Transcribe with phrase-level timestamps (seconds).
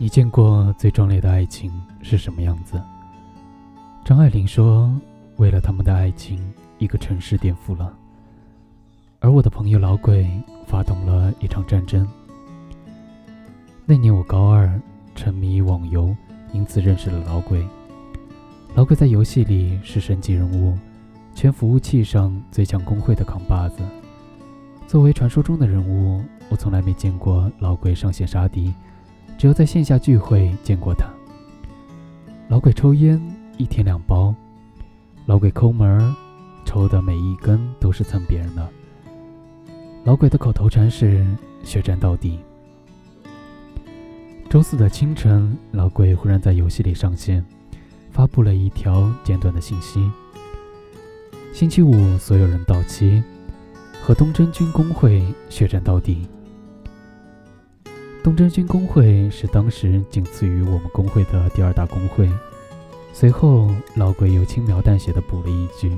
[0.00, 2.80] 你见过最壮烈的爱情是什么样子？
[4.04, 4.88] 张爱玲说
[5.38, 6.38] ：“为了他们的爱情，
[6.78, 7.92] 一个城市颠覆了。”
[9.18, 10.30] 而我的朋友老鬼
[10.68, 12.06] 发动了一场战争。
[13.84, 14.80] 那年我高二，
[15.16, 16.14] 沉迷网游，
[16.52, 17.66] 因此认识了老鬼。
[18.76, 20.78] 老鬼在游戏里是神级人物，
[21.34, 23.82] 全服务器上最强公会的扛把子。
[24.86, 28.72] 作为传说中的人物，我从来没见过老鬼上线杀敌。
[29.38, 31.08] 只有在线下聚会见过他。
[32.48, 33.22] 老鬼抽烟
[33.56, 34.34] 一天两包，
[35.26, 36.12] 老鬼抠门，
[36.64, 38.68] 抽的每一根都是蹭别人的。
[40.02, 41.24] 老鬼的口头禅是
[41.62, 42.40] “血战到底”。
[44.50, 47.44] 周四的清晨，老鬼忽然在游戏里上线，
[48.10, 50.10] 发布了一条简短的信息
[51.54, 53.22] ：“星期五，所有人到齐，
[54.02, 56.26] 和东真军工会血战到底。”
[58.22, 62.28] 东征军工会是当时仅次于我们工会的第二大工会。
[63.12, 65.96] 随后，老鬼又轻描淡写的补了一句：“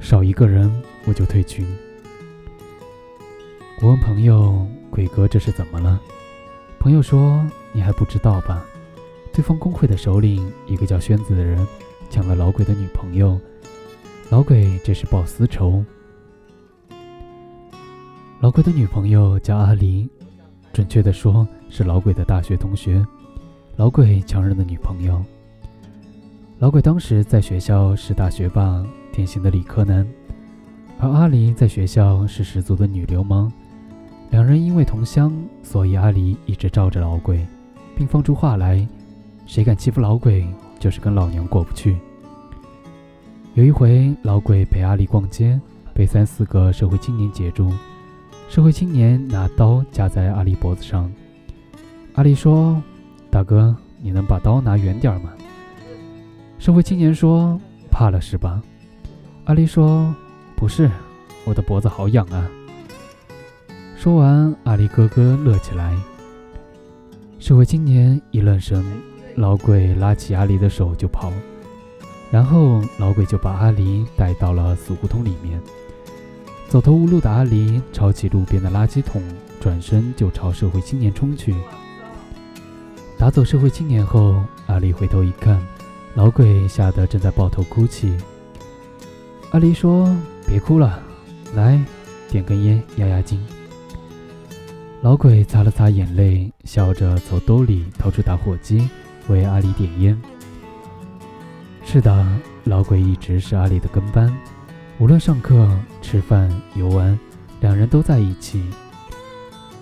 [0.00, 0.72] 少一个人，
[1.04, 1.66] 我就退群。”
[3.82, 6.00] 我问朋友：“鬼哥，这是怎么了？”
[6.80, 8.64] 朋友说：“你还不知道吧？
[9.32, 11.66] 对方工会的首领，一个叫宣子的人，
[12.08, 13.38] 抢了老鬼的女朋友。
[14.30, 15.84] 老鬼这是报私仇。
[18.40, 20.08] 老鬼的女朋友叫阿离。”
[20.76, 23.02] 准确的说，是老鬼的大学同学，
[23.76, 25.24] 老鬼强人的女朋友。
[26.58, 30.06] 老鬼当时在学校是大学霸，典型的理科男，
[30.98, 33.50] 而阿离在学校是十足的女流氓。
[34.28, 35.32] 两人因为同乡，
[35.62, 37.46] 所以阿离一直罩着老鬼，
[37.96, 38.86] 并放出话来：
[39.46, 40.46] 谁敢欺负老鬼，
[40.78, 41.96] 就是跟老娘过不去。
[43.54, 45.58] 有一回，老鬼陪阿离逛街，
[45.94, 47.72] 被三四个社会青年截住。
[48.48, 51.12] 社会青年拿刀架在阿离脖子上，
[52.14, 52.82] 阿离说
[53.30, 55.30] ：“大哥，你能把刀拿远点吗？”
[56.58, 58.62] 社会青年说：“怕了是吧？”
[59.44, 60.14] 阿离说
[60.56, 60.90] ：“不是，
[61.44, 62.48] 我的脖子好痒啊。”
[63.98, 65.94] 说完，阿离咯咯乐起来。
[67.38, 68.82] 社会青年一愣神，
[69.34, 71.30] 老鬼拉起阿离的手就跑，
[72.30, 75.60] 然后老鬼就把阿离带到了死胡同里面。
[76.68, 79.22] 走投无路的阿离抄起路边的垃圾桶，
[79.60, 81.54] 转身就朝社会青年冲去。
[83.16, 85.64] 打走社会青年后，阿离回头一看，
[86.14, 88.12] 老鬼吓得正在抱头哭泣。
[89.52, 91.00] 阿离说：“别哭了，
[91.54, 91.80] 来，
[92.28, 93.40] 点根烟压压惊。”
[95.02, 98.90] 老鬼擦了擦眼泪，笑着从兜里掏出打火机，
[99.28, 100.20] 为阿离点烟。
[101.84, 102.26] 是的，
[102.64, 104.36] 老鬼一直是阿离的跟班。
[104.98, 105.68] 无论上课、
[106.00, 107.18] 吃饭、游玩，
[107.60, 108.64] 两人都在一起。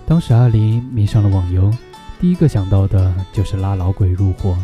[0.05, 1.71] 当时阿离迷上了网游，
[2.19, 4.57] 第一个想到的就是拉老鬼入伙。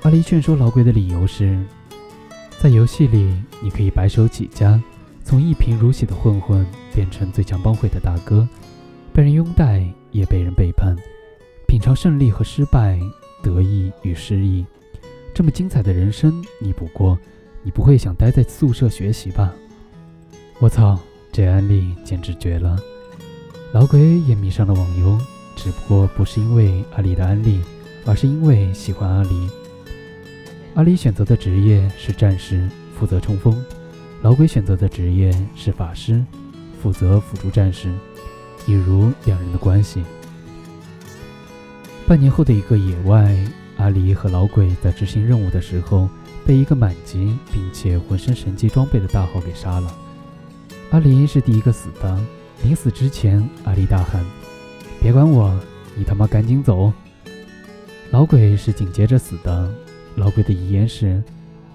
[0.00, 1.62] 阿离劝说老鬼的理由是，
[2.58, 4.82] 在游戏里你可以白手起家，
[5.22, 8.48] 从一贫如洗的混混变成最强帮会的大哥，
[9.12, 10.96] 被人拥戴也被人背叛，
[11.68, 12.98] 品尝胜利和失败，
[13.42, 14.64] 得意与失意，
[15.34, 17.18] 这么精彩的人生你不过。
[17.62, 19.52] 你不会想待在宿舍学习吧？
[20.60, 20.98] 我操，
[21.30, 22.78] 这安利简直绝了！
[23.72, 25.18] 老鬼也迷上了网游，
[25.56, 27.60] 只不过不是因为阿离的安利，
[28.06, 29.48] 而是因为喜欢阿离。
[30.74, 32.66] 阿离选择的职业是战士，
[32.98, 33.54] 负责冲锋；
[34.22, 36.24] 老鬼选择的职业是法师，
[36.80, 37.92] 负责辅助战士。
[38.66, 40.02] 一如两人的关系。
[42.06, 43.36] 半年后的一个野外，
[43.76, 46.08] 阿离和老鬼在执行任务的时候。
[46.50, 49.96] 被一个满级并且浑身神级装备的大号给杀了。
[50.90, 52.20] 阿离是第一个死的。
[52.64, 54.20] 临死之前，阿离大喊
[55.00, 55.56] ：“别管我，
[55.94, 56.92] 你他妈赶紧走！”
[58.10, 59.72] 老鬼是紧接着死的。
[60.16, 61.22] 老鬼的遗言是：“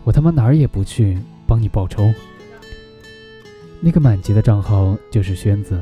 [0.03, 2.13] 我他妈哪儿也不去，帮你报仇。”
[3.79, 5.81] 那个满级的账号就是宣子。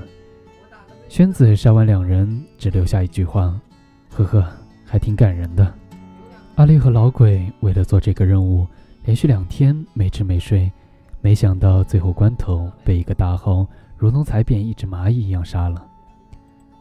[1.09, 3.59] 宣子杀完两人，只留下一句话
[4.13, 4.47] ：“呵呵，
[4.85, 5.73] 还挺感人的。”
[6.53, 8.67] 阿离和老鬼为了做这个任务。
[9.03, 10.71] 连续两天没吃没睡，
[11.21, 13.67] 没想到最后关头被一个大号
[13.97, 15.85] 如同踩扁一只蚂蚁一样杀了。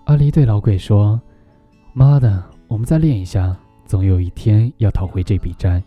[0.04, 1.20] 阿离对老鬼说
[1.92, 5.82] ：“妈的，我们再练一下，总有一天要讨回这笔债。”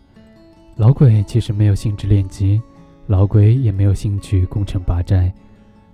[0.76, 2.60] 老鬼其实没有兴致练级，
[3.06, 5.32] 老鬼也没有兴趣攻城拔寨，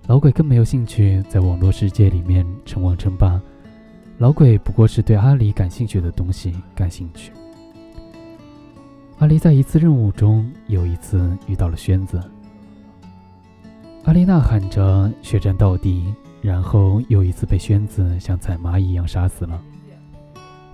[0.07, 3.41] 老鬼更没有兴趣在网络世界里面称王称霸。
[4.17, 7.31] 老鬼不过是对阿离感兴趣的东西感兴趣。
[9.19, 12.21] 阿离在一次任务中，又一次遇到了宣子。
[14.03, 19.61] 阿离呐喊着血战到底，然后又一次被宣子像踩蚂蚁一样杀死了。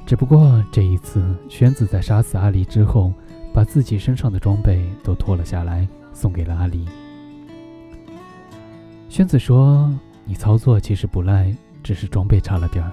[0.06, 3.14] 只不过这一次，宣子在杀死阿离之后，
[3.54, 6.88] 把自己身上的装备都脱了下来，送给了阿离。
[9.10, 9.94] 宣子说
[10.26, 12.92] ：“你操作其实不赖，只是装备差了点儿，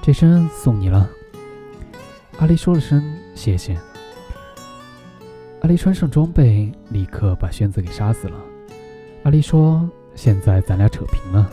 [0.00, 1.06] 这身送你了。”
[2.38, 3.02] 阿离说了声
[3.34, 3.78] 谢谢。
[5.60, 8.36] 阿离穿上装备，立刻把宣子给杀死了。
[9.24, 11.50] 阿离说：“现在咱俩扯平了。”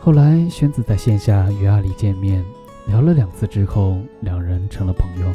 [0.00, 2.44] 后来，宣子在线下与阿离见面，
[2.86, 5.32] 聊了两次之后，两人成了朋友。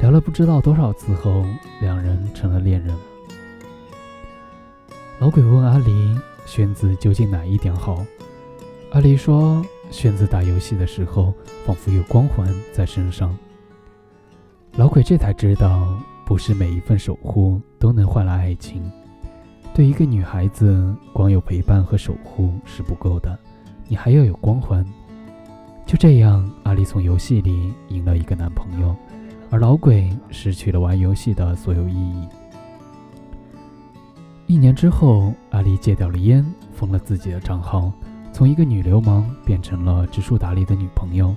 [0.00, 1.44] 聊了不知道多少次后，
[1.82, 2.96] 两人成了恋人。
[5.18, 6.16] 老鬼问阿离
[6.46, 8.04] ：“宣子究竟哪一点好？”
[8.92, 11.34] 阿离说：“宣子打游戏的时候，
[11.66, 13.36] 仿佛有光环在身上。”
[14.76, 15.94] 老鬼这才知道，
[16.28, 18.82] 不是每一份守护都能换来爱情。
[19.72, 23.34] 对一个女孩子，光有陪伴和守护是不够的。
[23.86, 24.84] 你还要有光环。
[25.86, 28.94] 就这样，阿丽从游戏里赢了一个男朋友，
[29.48, 32.28] 而老鬼失去了玩游戏的所有意义。
[34.48, 36.44] 一年之后，阿丽戒掉了烟，
[36.74, 37.90] 封了自己的账号，
[38.34, 41.34] 从一个女流氓变成了知书达理的女朋友。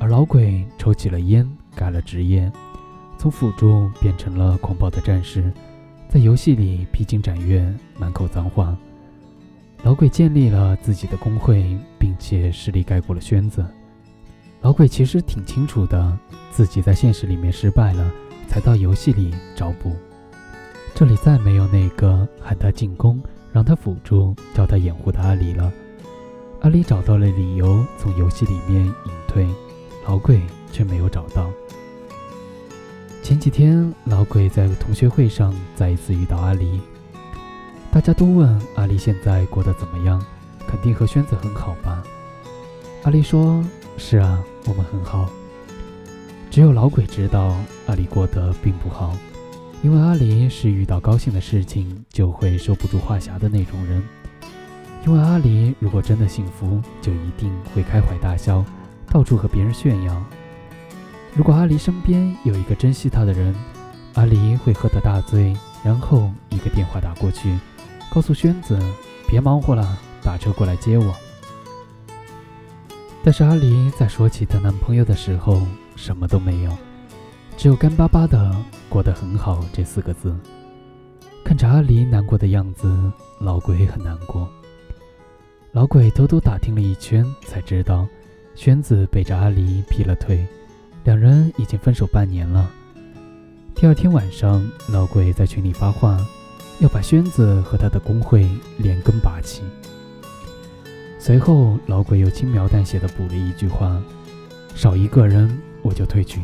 [0.00, 2.50] 而老鬼抽起了烟，改了职业，
[3.18, 5.52] 从辅助变成了狂暴的战士，
[6.08, 7.60] 在游戏里披荆斩棘，
[7.98, 8.76] 满口脏话。
[9.82, 13.66] 老鬼建立了自己的工会，并且实力盖过了宣子。
[14.60, 16.16] 老鬼其实挺清楚的，
[16.52, 18.08] 自己在现实里面失败了，
[18.46, 19.96] 才到游戏里找补。
[20.94, 23.20] 这里再没有那个喊他进攻、
[23.52, 25.72] 让他辅助、叫他掩护的阿离了。
[26.60, 29.46] 阿离找到了理由从游戏里面隐退，
[30.06, 30.40] 老鬼
[30.72, 31.50] 却没有找到。
[33.28, 36.80] 前几天，老鬼在同学会上再一次遇到阿离。
[37.92, 40.18] 大家都问阿离现在过得怎么样，
[40.66, 42.02] 肯定和宣子很好吧？
[43.02, 43.62] 阿离说
[43.98, 45.28] ：“是啊，我们很好。”
[46.50, 47.54] 只有老鬼知道
[47.86, 49.14] 阿离过得并不好，
[49.82, 54.02] 因为阿离是遇到高兴的事情就会收不住话匣的那种人。
[55.06, 58.64] 因为阿离如果真的幸福，就一定会开怀大笑，
[59.10, 60.24] 到处和别人炫耀。
[61.34, 63.54] 如果阿离身边有一个珍惜他的人，
[64.14, 67.56] 阿离会喝得大醉，然后一个电话打过去。
[68.10, 68.78] 告诉宣子，
[69.28, 71.14] 别忙活了，打车过来接我。
[73.22, 75.60] 但是阿离在说起她男朋友的时候，
[75.94, 76.72] 什么都没有，
[77.56, 78.56] 只有干巴巴的
[78.88, 80.34] “过得很好”这四个字。
[81.44, 82.90] 看着阿离难过的样子，
[83.38, 84.48] 老鬼很难过。
[85.72, 88.08] 老鬼偷偷打听了一圈，才知道
[88.54, 90.46] 宣子背着阿离劈了腿，
[91.04, 92.70] 两人已经分手半年了。
[93.74, 96.18] 第二天晚上，老鬼在群里发话。
[96.80, 99.62] 要把宣子和他的工会连根拔起。
[101.18, 104.00] 随后，老鬼又轻描淡写的补了一句话
[104.76, 106.40] ：“少一个人，我就退群。”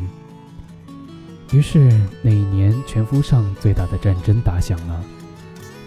[1.55, 1.89] 于是，
[2.21, 5.05] 那一年全服上最大的战争打响了。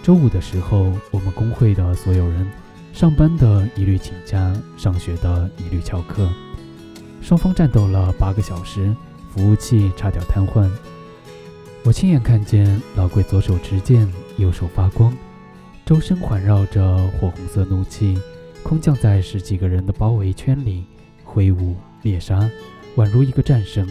[0.01, 2.49] 周五的时候，我们工会的所有人，
[2.93, 6.29] 上班的一律请假，上学的一律翘课。
[7.21, 8.95] 双方战斗了八个小时，
[9.29, 10.69] 服务器差点瘫痪。
[11.83, 14.07] 我亲眼看见老鬼左手持剑。
[14.37, 15.11] 右手发光，
[15.83, 18.15] 周身环绕着火红色怒气，
[18.61, 20.85] 空降在十几个人的包围圈里，
[21.23, 22.47] 挥舞猎杀，
[22.97, 23.89] 宛如一个战神。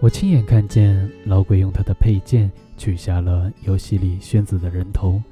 [0.00, 5.22] 我亲眼看见老鬼用他的佩剑取下了游戏里宣子的人头，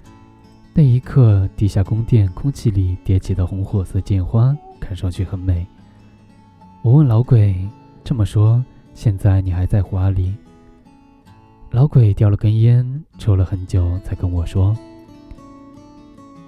[0.72, 5.66] 那一刻，地下宫殿空气里叠起的红火色剑花看上去很美。
[6.86, 7.52] 我问老鬼
[8.04, 8.64] ：“这么说，
[8.94, 10.32] 现在你还在乎阿离？”
[11.72, 14.72] 老鬼叼了根烟，抽了很久，才跟我说：“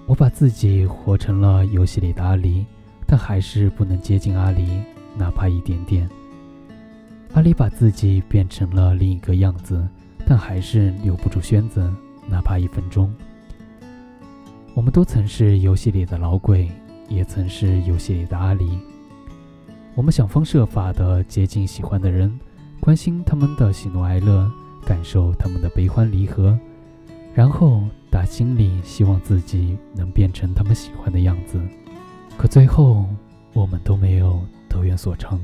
[0.07, 2.65] 我把自己活成了游戏里的阿离，
[3.05, 4.81] 但还是不能接近阿离，
[5.17, 6.09] 哪怕一点点。
[7.33, 9.89] 阿离把自己变成了另一个样子，
[10.25, 11.93] 但还是留不住宣子，
[12.29, 13.13] 哪怕一分钟。
[14.73, 16.71] 我们都曾是游戏里的老鬼，
[17.09, 18.79] 也曾是游戏里的阿离。
[19.99, 22.39] 我们想方设法的接近喜欢的人，
[22.79, 24.49] 关心他们的喜怒哀乐。”
[24.87, 26.57] 感受他们的悲欢离合，
[27.35, 31.61] 然后打心里希望自己能变成他们喜欢的样子，
[32.39, 33.05] 可最后
[33.53, 35.39] 我们都没有得愿所成。